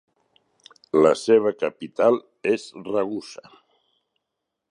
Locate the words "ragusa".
2.89-3.45